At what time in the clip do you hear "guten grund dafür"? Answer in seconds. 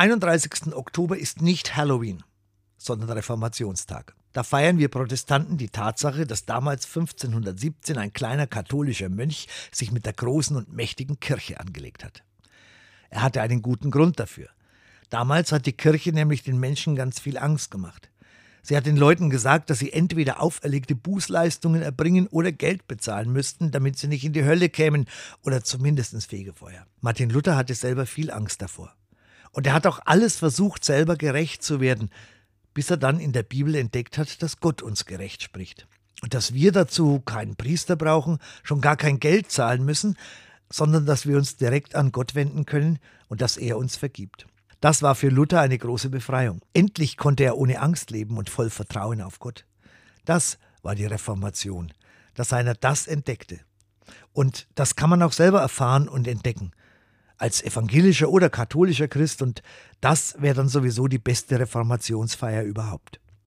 13.60-14.48